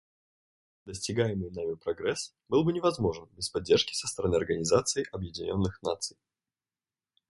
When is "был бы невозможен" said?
2.49-3.29